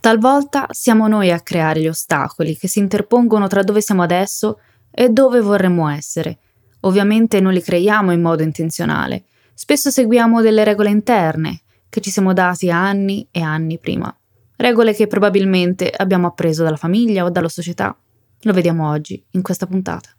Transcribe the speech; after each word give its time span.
Talvolta 0.00 0.66
siamo 0.70 1.08
noi 1.08 1.32
a 1.32 1.40
creare 1.40 1.80
gli 1.80 1.88
ostacoli 1.88 2.56
che 2.56 2.68
si 2.68 2.78
interpongono 2.78 3.48
tra 3.48 3.62
dove 3.62 3.80
siamo 3.80 4.02
adesso 4.02 4.60
e 4.90 5.08
dove 5.08 5.40
vorremmo 5.40 5.88
essere. 5.88 6.38
Ovviamente 6.80 7.40
non 7.40 7.52
li 7.52 7.60
creiamo 7.60 8.12
in 8.12 8.20
modo 8.20 8.44
intenzionale. 8.44 9.24
Spesso 9.54 9.90
seguiamo 9.90 10.40
delle 10.40 10.62
regole 10.62 10.90
interne 10.90 11.62
che 11.88 12.00
ci 12.00 12.10
siamo 12.10 12.32
dati 12.32 12.70
anni 12.70 13.26
e 13.30 13.40
anni 13.40 13.78
prima. 13.78 14.14
Regole 14.56 14.94
che 14.94 15.08
probabilmente 15.08 15.90
abbiamo 15.90 16.28
appreso 16.28 16.62
dalla 16.62 16.76
famiglia 16.76 17.24
o 17.24 17.30
dalla 17.30 17.48
società. 17.48 17.96
Lo 18.42 18.52
vediamo 18.52 18.88
oggi, 18.88 19.22
in 19.32 19.42
questa 19.42 19.66
puntata. 19.66 20.10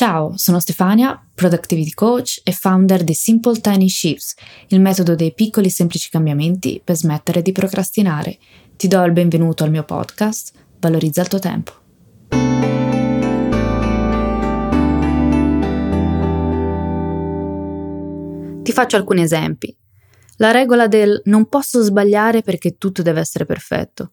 Ciao, 0.00 0.32
sono 0.38 0.60
Stefania, 0.60 1.22
Productivity 1.34 1.90
Coach 1.90 2.40
e 2.42 2.52
founder 2.52 3.04
di 3.04 3.12
Simple 3.12 3.60
Tiny 3.60 3.90
Shifts, 3.90 4.34
il 4.68 4.80
metodo 4.80 5.14
dei 5.14 5.34
piccoli 5.34 5.66
e 5.66 5.70
semplici 5.70 6.08
cambiamenti 6.08 6.80
per 6.82 6.96
smettere 6.96 7.42
di 7.42 7.52
procrastinare. 7.52 8.38
Ti 8.76 8.88
do 8.88 9.04
il 9.04 9.12
benvenuto 9.12 9.62
al 9.62 9.70
mio 9.70 9.84
podcast, 9.84 10.52
Valorizza 10.78 11.20
il 11.20 11.28
tuo 11.28 11.38
tempo. 11.38 11.72
Ti 18.62 18.72
faccio 18.72 18.96
alcuni 18.96 19.20
esempi. 19.20 19.76
La 20.36 20.50
regola 20.50 20.88
del 20.88 21.20
non 21.26 21.46
posso 21.46 21.82
sbagliare 21.82 22.40
perché 22.40 22.78
tutto 22.78 23.02
deve 23.02 23.20
essere 23.20 23.44
perfetto. 23.44 24.12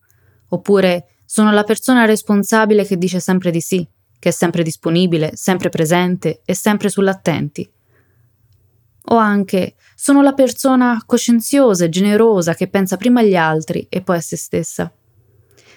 Oppure 0.49 1.05
sono 1.23 1.53
la 1.53 1.63
persona 1.63 2.03
responsabile 2.03 2.85
che 2.85 2.97
dice 2.97 3.21
sempre 3.21 3.51
di 3.51 3.61
sì 3.61 3.87
che 4.19 4.29
è 4.29 4.31
sempre 4.31 4.63
disponibile, 4.63 5.31
sempre 5.35 5.69
presente 5.69 6.41
e 6.45 6.53
sempre 6.55 6.89
sull'attenti. 6.89 7.69
O 9.09 9.15
anche 9.15 9.75
sono 9.95 10.21
la 10.21 10.33
persona 10.33 11.01
coscienziosa 11.05 11.85
e 11.85 11.89
generosa 11.89 12.53
che 12.53 12.67
pensa 12.67 12.97
prima 12.97 13.21
agli 13.21 13.35
altri 13.35 13.85
e 13.89 14.01
poi 14.01 14.17
a 14.17 14.21
se 14.21 14.35
stessa. 14.35 14.91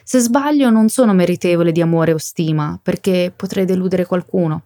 Se 0.03 0.19
sbaglio 0.19 0.71
non 0.71 0.89
sono 0.89 1.13
meritevole 1.13 1.71
di 1.71 1.81
amore 1.81 2.13
o 2.13 2.19
stima, 2.19 2.79
perché 2.83 3.33
potrei 3.35 3.65
deludere 3.65 4.07
qualcuno. 4.07 4.65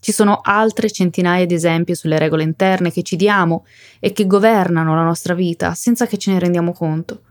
Ci 0.00 0.12
sono 0.12 0.40
altre 0.42 0.90
centinaia 0.90 1.44
di 1.44 1.54
esempi 1.54 1.94
sulle 1.94 2.18
regole 2.18 2.42
interne 2.42 2.90
che 2.90 3.02
ci 3.02 3.16
diamo 3.16 3.66
e 4.00 4.12
che 4.12 4.26
governano 4.26 4.94
la 4.94 5.04
nostra 5.04 5.34
vita 5.34 5.74
senza 5.74 6.06
che 6.06 6.16
ce 6.16 6.32
ne 6.32 6.38
rendiamo 6.38 6.72
conto. 6.72 7.22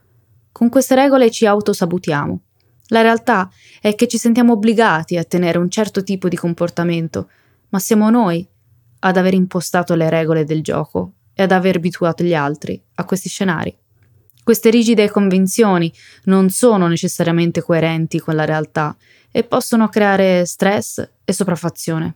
Con 0.51 0.69
queste 0.69 0.95
regole 0.95 1.31
ci 1.31 1.45
autosabutiamo 1.45 2.41
la 2.91 3.01
realtà 3.01 3.49
è 3.79 3.95
che 3.95 4.07
ci 4.07 4.17
sentiamo 4.17 4.53
obbligati 4.53 5.17
a 5.17 5.23
tenere 5.23 5.57
un 5.57 5.69
certo 5.69 6.03
tipo 6.03 6.27
di 6.27 6.35
comportamento, 6.35 7.29
ma 7.69 7.79
siamo 7.79 8.09
noi 8.09 8.45
ad 8.99 9.17
aver 9.17 9.33
impostato 9.33 9.95
le 9.95 10.09
regole 10.09 10.43
del 10.43 10.61
gioco 10.61 11.13
e 11.33 11.43
ad 11.43 11.51
aver 11.51 11.77
abituato 11.77 12.23
gli 12.23 12.33
altri 12.33 12.81
a 12.95 13.05
questi 13.05 13.29
scenari. 13.29 13.75
Queste 14.43 14.69
rigide 14.69 15.09
convinzioni 15.09 15.91
non 16.25 16.49
sono 16.49 16.87
necessariamente 16.87 17.61
coerenti 17.61 18.19
con 18.19 18.35
la 18.35 18.43
realtà 18.43 18.95
e 19.31 19.43
possono 19.43 19.87
creare 19.87 20.45
stress 20.45 21.07
e 21.23 21.31
sopraffazione. 21.31 22.15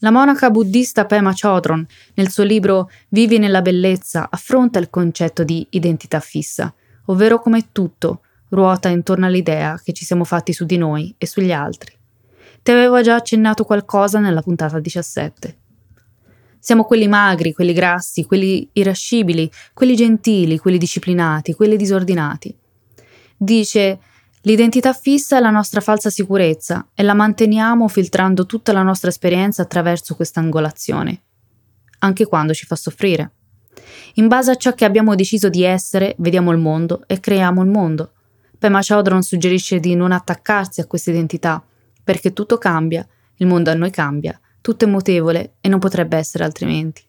La 0.00 0.10
monaca 0.10 0.50
buddista 0.50 1.06
Pema 1.06 1.32
Chodron, 1.32 1.86
nel 2.14 2.30
suo 2.30 2.42
libro 2.42 2.90
Vivi 3.10 3.38
nella 3.38 3.62
bellezza, 3.62 4.28
affronta 4.28 4.80
il 4.80 4.90
concetto 4.90 5.44
di 5.44 5.64
identità 5.70 6.18
fissa, 6.18 6.74
ovvero 7.06 7.38
come 7.38 7.70
tutto, 7.70 8.22
ruota 8.50 8.88
intorno 8.88 9.26
all'idea 9.26 9.80
che 9.82 9.92
ci 9.92 10.04
siamo 10.04 10.24
fatti 10.24 10.52
su 10.52 10.64
di 10.64 10.76
noi 10.76 11.14
e 11.18 11.26
sugli 11.26 11.52
altri. 11.52 11.94
Ti 12.62 12.70
avevo 12.70 13.00
già 13.00 13.14
accennato 13.14 13.64
qualcosa 13.64 14.18
nella 14.18 14.42
puntata 14.42 14.80
17. 14.80 15.58
Siamo 16.58 16.84
quelli 16.84 17.06
magri, 17.06 17.52
quelli 17.52 17.72
grassi, 17.72 18.24
quelli 18.24 18.68
irascibili, 18.72 19.50
quelli 19.72 19.94
gentili, 19.94 20.58
quelli 20.58 20.78
disciplinati, 20.78 21.54
quelli 21.54 21.76
disordinati. 21.76 22.56
Dice 23.36 24.00
L'identità 24.46 24.92
fissa 24.92 25.38
è 25.38 25.40
la 25.40 25.50
nostra 25.50 25.80
falsa 25.80 26.08
sicurezza 26.08 26.90
e 26.94 27.02
la 27.02 27.14
manteniamo 27.14 27.88
filtrando 27.88 28.46
tutta 28.46 28.72
la 28.72 28.82
nostra 28.82 29.10
esperienza 29.10 29.62
attraverso 29.62 30.14
questa 30.14 30.38
angolazione, 30.38 31.22
anche 31.98 32.26
quando 32.26 32.54
ci 32.54 32.64
fa 32.64 32.76
soffrire. 32.76 33.32
In 34.14 34.28
base 34.28 34.52
a 34.52 34.54
ciò 34.54 34.72
che 34.72 34.84
abbiamo 34.84 35.16
deciso 35.16 35.48
di 35.48 35.64
essere, 35.64 36.14
vediamo 36.18 36.52
il 36.52 36.58
mondo 36.58 37.02
e 37.08 37.18
creiamo 37.18 37.60
il 37.60 37.70
mondo. 37.70 38.12
Pema 38.58 38.80
Chodron 38.80 39.22
suggerisce 39.22 39.80
di 39.80 39.94
non 39.94 40.12
attaccarsi 40.12 40.80
a 40.80 40.86
questa 40.86 41.10
identità, 41.10 41.62
perché 42.02 42.32
tutto 42.32 42.58
cambia, 42.58 43.06
il 43.36 43.46
mondo 43.46 43.70
a 43.70 43.74
noi 43.74 43.90
cambia, 43.90 44.38
tutto 44.60 44.84
è 44.84 44.88
mutevole 44.88 45.54
e 45.60 45.68
non 45.68 45.78
potrebbe 45.78 46.16
essere 46.16 46.44
altrimenti. 46.44 47.02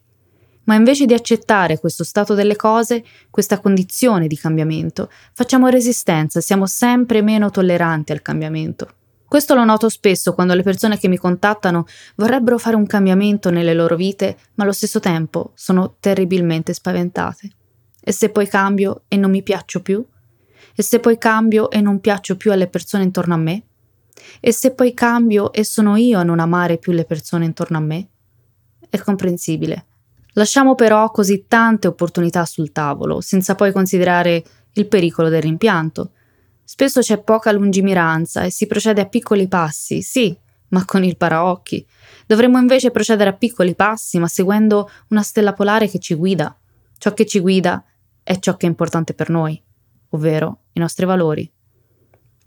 Ma 0.64 0.74
invece 0.74 1.06
di 1.06 1.14
accettare 1.14 1.78
questo 1.78 2.04
stato 2.04 2.34
delle 2.34 2.54
cose, 2.54 3.02
questa 3.30 3.58
condizione 3.58 4.26
di 4.26 4.36
cambiamento, 4.36 5.10
facciamo 5.32 5.68
resistenza, 5.68 6.40
siamo 6.40 6.66
sempre 6.66 7.22
meno 7.22 7.50
tolleranti 7.50 8.12
al 8.12 8.20
cambiamento. 8.20 8.88
Questo 9.24 9.54
lo 9.54 9.64
noto 9.64 9.88
spesso 9.88 10.34
quando 10.34 10.54
le 10.54 10.62
persone 10.62 10.98
che 10.98 11.08
mi 11.08 11.16
contattano 11.16 11.86
vorrebbero 12.16 12.58
fare 12.58 12.76
un 12.76 12.86
cambiamento 12.86 13.50
nelle 13.50 13.74
loro 13.74 13.96
vite, 13.96 14.36
ma 14.54 14.64
allo 14.64 14.72
stesso 14.72 15.00
tempo 15.00 15.52
sono 15.54 15.96
terribilmente 16.00 16.72
spaventate. 16.72 17.50
E 18.00 18.12
se 18.12 18.30
poi 18.30 18.46
cambio 18.46 19.02
e 19.08 19.16
non 19.16 19.30
mi 19.30 19.42
piaccio 19.42 19.80
più? 19.80 20.04
E 20.78 20.84
se 20.84 21.00
poi 21.00 21.18
cambio 21.18 21.70
e 21.70 21.80
non 21.80 21.98
piaccio 21.98 22.36
più 22.36 22.52
alle 22.52 22.68
persone 22.68 23.02
intorno 23.02 23.34
a 23.34 23.36
me? 23.36 23.64
E 24.38 24.52
se 24.52 24.74
poi 24.74 24.94
cambio 24.94 25.52
e 25.52 25.64
sono 25.64 25.96
io 25.96 26.20
a 26.20 26.22
non 26.22 26.38
amare 26.38 26.78
più 26.78 26.92
le 26.92 27.04
persone 27.04 27.46
intorno 27.46 27.78
a 27.78 27.80
me? 27.80 28.08
È 28.88 28.96
comprensibile. 28.98 29.86
Lasciamo 30.34 30.76
però 30.76 31.10
così 31.10 31.46
tante 31.48 31.88
opportunità 31.88 32.44
sul 32.44 32.70
tavolo, 32.70 33.20
senza 33.20 33.56
poi 33.56 33.72
considerare 33.72 34.44
il 34.74 34.86
pericolo 34.86 35.28
del 35.28 35.42
rimpianto. 35.42 36.12
Spesso 36.62 37.00
c'è 37.00 37.18
poca 37.24 37.50
lungimiranza 37.50 38.44
e 38.44 38.52
si 38.52 38.68
procede 38.68 39.00
a 39.00 39.06
piccoli 39.06 39.48
passi, 39.48 40.00
sì, 40.00 40.38
ma 40.68 40.84
con 40.84 41.02
il 41.02 41.16
paraocchi. 41.16 41.84
Dovremmo 42.24 42.56
invece 42.56 42.92
procedere 42.92 43.30
a 43.30 43.36
piccoli 43.36 43.74
passi, 43.74 44.20
ma 44.20 44.28
seguendo 44.28 44.88
una 45.08 45.22
stella 45.22 45.54
polare 45.54 45.88
che 45.88 45.98
ci 45.98 46.14
guida. 46.14 46.56
Ciò 46.98 47.12
che 47.14 47.26
ci 47.26 47.40
guida 47.40 47.84
è 48.22 48.38
ciò 48.38 48.56
che 48.56 48.66
è 48.66 48.68
importante 48.68 49.12
per 49.12 49.28
noi 49.28 49.60
ovvero 50.10 50.60
i 50.72 50.80
nostri 50.80 51.06
valori. 51.06 51.50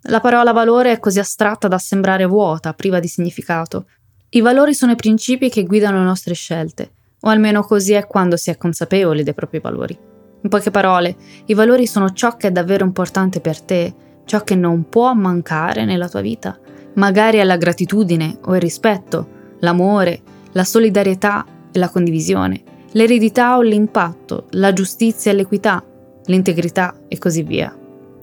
La 0.06 0.20
parola 0.20 0.52
valore 0.52 0.94
è 0.94 1.00
così 1.00 1.20
astratta 1.20 1.68
da 1.68 1.78
sembrare 1.78 2.26
vuota, 2.26 2.74
priva 2.74 3.00
di 3.00 3.08
significato. 3.08 3.86
I 4.30 4.42
valori 4.42 4.74
sono 4.74 4.94
i 4.94 4.96
principi 4.96 5.50
che 5.50 5.64
guidano 5.64 6.00
le 6.00 6.06
nostre 6.06 6.34
scelte, 6.34 6.92
o 7.20 7.30
almeno 7.30 7.62
così 7.62 7.94
è 7.94 8.08
quando 8.08 8.36
si 8.36 8.50
è 8.50 8.58
consapevoli 8.58 9.24
dei 9.24 9.34
propri 9.34 9.60
valori. 9.60 9.98
In 10.44 10.50
poche 10.50 10.72
parole, 10.72 11.16
i 11.46 11.54
valori 11.54 11.86
sono 11.86 12.12
ciò 12.14 12.36
che 12.36 12.48
è 12.48 12.52
davvero 12.52 12.84
importante 12.84 13.42
per 13.42 13.62
te, 13.62 13.94
ciò 14.26 14.42
che 14.44 14.56
non 14.56 14.90
può 14.90 15.14
mancare 15.14 15.86
nella 15.86 16.10
tua 16.10 16.22
vita. 16.22 16.58
Magari 16.96 17.38
è 17.38 17.44
la 17.44 17.58
gratitudine 17.58 18.40
o 18.46 18.56
il 18.56 18.62
rispetto, 18.62 19.28
l'amore, 19.60 20.22
la 20.54 20.64
solidarietà 20.64 21.46
e 21.72 21.78
la 21.78 21.90
condivisione, 21.90 22.64
l'eredità 22.94 23.58
o 23.58 23.62
l'impatto, 23.62 24.48
la 24.52 24.74
giustizia 24.74 25.32
e 25.32 25.36
l'equità, 25.36 25.84
l'integrità 26.32 26.96
e 27.08 27.18
così 27.18 27.44
via. 27.44 27.76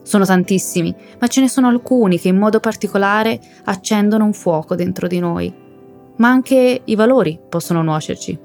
Sono 0.02 0.24
tantissimi, 0.24 0.94
ma 1.20 1.26
ce 1.26 1.42
ne 1.42 1.48
sono 1.48 1.68
alcuni 1.68 2.18
che 2.18 2.28
in 2.28 2.36
modo 2.36 2.60
particolare 2.60 3.38
accendono 3.64 4.24
un 4.24 4.32
fuoco 4.32 4.74
dentro 4.74 5.06
di 5.06 5.18
noi. 5.20 5.54
Ma 6.16 6.28
anche 6.28 6.80
i 6.82 6.94
valori 6.94 7.38
possono 7.48 7.82
nuocerci. 7.82 8.38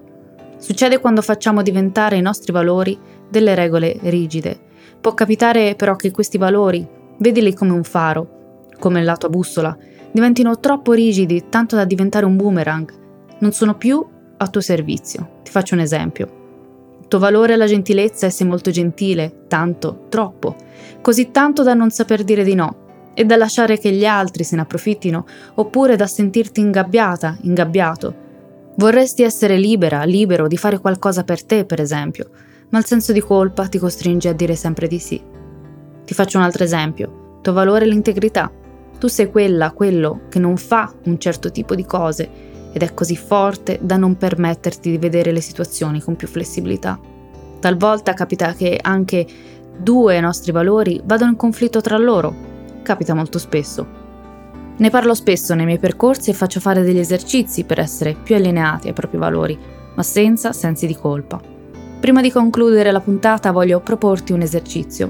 Succede 0.57 0.99
quando 0.99 1.21
facciamo 1.21 1.61
diventare 1.61 2.17
i 2.17 2.21
nostri 2.21 2.51
valori 2.51 2.97
delle 3.29 3.55
regole 3.55 3.97
rigide. 4.03 4.59
Può 5.01 5.13
capitare 5.13 5.75
però 5.75 5.95
che 5.95 6.11
questi 6.11 6.37
valori, 6.37 6.87
vedili 7.17 7.53
come 7.53 7.71
un 7.71 7.83
faro, 7.83 8.67
come 8.77 9.01
la 9.01 9.17
tua 9.17 9.29
bussola, 9.29 9.75
diventino 10.11 10.59
troppo 10.59 10.91
rigidi 10.91 11.45
tanto 11.49 11.75
da 11.75 11.85
diventare 11.85 12.25
un 12.25 12.35
boomerang. 12.35 12.93
Non 13.39 13.51
sono 13.53 13.75
più 13.75 14.05
a 14.37 14.47
tuo 14.47 14.61
servizio. 14.61 15.39
Ti 15.43 15.51
faccio 15.51 15.73
un 15.73 15.81
esempio 15.81 16.41
tuo 17.07 17.19
valore 17.19 17.53
alla 17.53 17.67
gentilezza 17.67 18.25
e 18.25 18.29
sei 18.29 18.47
molto 18.47 18.71
gentile, 18.71 19.45
tanto, 19.47 20.05
troppo, 20.09 20.55
così 21.01 21.31
tanto 21.31 21.63
da 21.63 21.73
non 21.73 21.89
saper 21.89 22.23
dire 22.23 22.43
di 22.43 22.55
no 22.55 23.11
e 23.13 23.25
da 23.25 23.35
lasciare 23.35 23.77
che 23.77 23.91
gli 23.91 24.05
altri 24.05 24.43
se 24.43 24.55
ne 24.55 24.61
approfittino, 24.63 25.25
oppure 25.55 25.95
da 25.95 26.07
sentirti 26.07 26.59
ingabbiata, 26.59 27.37
ingabbiato. 27.41 28.21
Vorresti 28.75 29.21
essere 29.21 29.57
libera, 29.57 30.03
libero 30.03 30.47
di 30.47 30.57
fare 30.57 30.79
qualcosa 30.79 31.23
per 31.23 31.43
te, 31.43 31.65
per 31.65 31.79
esempio, 31.79 32.29
ma 32.69 32.79
il 32.79 32.85
senso 32.85 33.11
di 33.11 33.19
colpa 33.19 33.67
ti 33.67 33.77
costringe 33.77 34.29
a 34.29 34.33
dire 34.33 34.55
sempre 34.55 34.87
di 34.87 34.97
sì. 34.97 35.21
Ti 36.05 36.13
faccio 36.13 36.37
un 36.37 36.43
altro 36.43 36.63
esempio. 36.63 37.37
Tuo 37.41 37.53
valore 37.53 37.85
è 37.85 37.87
l'integrità. 37.87 38.51
Tu 38.97 39.07
sei 39.07 39.29
quella, 39.29 39.71
quello 39.71 40.21
che 40.29 40.39
non 40.39 40.57
fa 40.57 40.91
un 41.03 41.19
certo 41.19 41.51
tipo 41.51 41.75
di 41.75 41.85
cose 41.85 42.51
ed 42.73 42.81
è 42.81 42.93
così 42.93 43.15
forte 43.15 43.79
da 43.81 43.95
non 43.97 44.17
permetterti 44.17 44.89
di 44.89 44.97
vedere 44.97 45.31
le 45.31 45.41
situazioni 45.41 46.01
con 46.01 46.15
più 46.15 46.27
flessibilità. 46.27 46.99
Talvolta 47.59 48.13
capita 48.13 48.53
che 48.53 48.77
anche 48.81 49.25
due 49.77 50.19
nostri 50.19 50.51
valori 50.51 50.99
vadano 51.05 51.31
in 51.31 51.37
conflitto 51.37 51.79
tra 51.79 51.97
loro. 51.97 52.33
Capita 52.81 53.13
molto 53.13 53.37
spesso. 53.37 54.01
Ne 54.75 54.89
parlo 54.89 55.13
spesso 55.13 55.53
nei 55.53 55.65
miei 55.65 55.77
percorsi 55.77 56.31
e 56.31 56.33
faccio 56.33 56.59
fare 56.59 56.81
degli 56.81 56.97
esercizi 56.97 57.63
per 57.63 57.79
essere 57.79 58.15
più 58.15 58.35
allineati 58.35 58.87
ai 58.87 58.93
propri 58.93 59.19
valori, 59.19 59.57
ma 59.95 60.03
senza 60.03 60.51
sensi 60.51 60.87
di 60.87 60.95
colpa. 60.95 61.39
Prima 61.99 62.21
di 62.21 62.31
concludere 62.31 62.91
la 62.91 62.99
puntata 62.99 63.51
voglio 63.51 63.79
proporti 63.79 64.33
un 64.33 64.41
esercizio. 64.41 65.09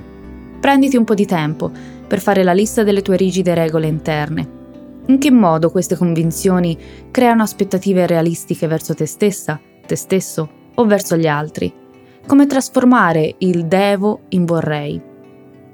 Prenditi 0.60 0.98
un 0.98 1.06
po' 1.06 1.15
di 1.15 1.25
tempo 1.25 1.71
per 2.06 2.19
fare 2.19 2.44
la 2.44 2.54
lista 2.54 2.83
delle 2.83 3.01
tue 3.01 3.15
rigide 3.15 3.54
regole 3.56 3.88
interne. 3.88 4.62
In 5.08 5.18
che 5.18 5.32
modo 5.32 5.70
queste 5.70 5.96
convinzioni 5.96 6.78
creano 7.12 7.44
aspettative 7.44 8.08
realistiche 8.08 8.68
verso 8.68 8.94
te 8.94 9.06
stessa, 9.06 9.60
te 9.86 9.96
stesso 9.96 10.50
o 10.76 10.86
verso 10.86 11.18
gli 11.18 11.28
altri? 11.28 11.74
Come 12.26 12.48
trasformare 12.48 13.36
il 13.40 13.66
devo 13.66 14.22
in 14.30 14.46
vorrei? 14.46 15.02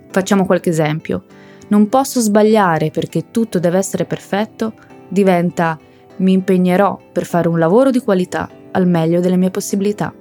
Facciamo 0.10 0.46
qualche 0.46 0.70
esempio 0.70 1.24
non 1.70 1.88
posso 1.88 2.20
sbagliare 2.20 2.90
perché 2.90 3.30
tutto 3.32 3.60
deve 3.60 3.78
essere 3.78 4.06
perfetto, 4.06 4.74
diventa 5.08 5.78
mi 6.18 6.34
impegnerò 6.34 7.00
per 7.12 7.26
fare 7.26 7.48
un 7.48 7.60
lavoro 7.60 7.92
di 7.92 8.00
qualità 8.00 8.50
al 8.72 8.88
meglio 8.88 9.20
delle 9.20 9.38
mie 9.38 9.52
possibilità. 9.52 10.14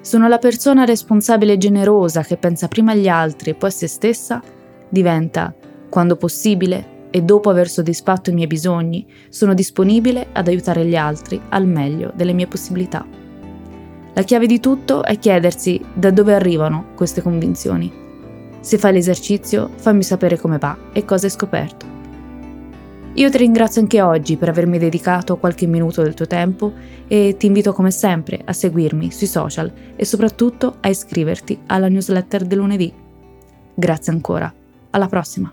Sono 0.00 0.28
la 0.28 0.38
persona 0.38 0.84
responsabile 0.84 1.54
e 1.54 1.58
generosa 1.58 2.22
che 2.22 2.36
pensa 2.36 2.68
prima 2.68 2.92
agli 2.92 3.08
altri 3.08 3.50
e 3.50 3.54
poi 3.54 3.68
a 3.68 3.72
se 3.72 3.86
stessa, 3.86 4.42
diventa, 4.88 5.54
quando 5.88 6.16
possibile 6.16 6.91
e 7.12 7.22
dopo 7.22 7.48
aver 7.48 7.68
soddisfatto 7.68 8.30
i 8.30 8.34
miei 8.34 8.48
bisogni, 8.48 9.06
sono 9.28 9.54
disponibile 9.54 10.26
ad 10.32 10.48
aiutare 10.48 10.84
gli 10.84 10.96
altri 10.96 11.40
al 11.50 11.68
meglio 11.68 12.10
delle 12.16 12.32
mie 12.32 12.48
possibilità. 12.48 13.06
La 14.14 14.22
chiave 14.22 14.46
di 14.46 14.58
tutto 14.58 15.04
è 15.04 15.16
chiedersi 15.16 15.80
da 15.94 16.10
dove 16.10 16.34
arrivano 16.34 16.86
queste 16.96 17.22
convinzioni 17.22 18.00
se 18.62 18.78
fai 18.78 18.92
l'esercizio, 18.92 19.70
fammi 19.74 20.04
sapere 20.04 20.38
come 20.38 20.56
va 20.56 20.76
e 20.92 21.04
cosa 21.04 21.26
hai 21.26 21.32
scoperto. 21.32 21.90
Io 23.14 23.28
ti 23.28 23.36
ringrazio 23.36 23.80
anche 23.82 24.00
oggi 24.00 24.36
per 24.36 24.48
avermi 24.48 24.78
dedicato 24.78 25.36
qualche 25.36 25.66
minuto 25.66 26.00
del 26.00 26.14
tuo 26.14 26.28
tempo 26.28 26.72
e 27.08 27.34
ti 27.36 27.46
invito 27.46 27.72
come 27.72 27.90
sempre 27.90 28.40
a 28.42 28.52
seguirmi 28.52 29.10
sui 29.10 29.26
social 29.26 29.70
e 29.96 30.04
soprattutto 30.04 30.76
a 30.80 30.88
iscriverti 30.88 31.58
alla 31.66 31.88
newsletter 31.88 32.44
del 32.44 32.58
lunedì. 32.58 32.94
Grazie 33.74 34.12
ancora, 34.12 34.50
alla 34.90 35.08
prossima! 35.08 35.52